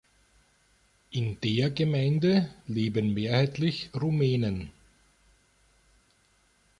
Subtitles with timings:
[1.11, 4.71] In der Gemeinde leben mehrheitlich Rumänen.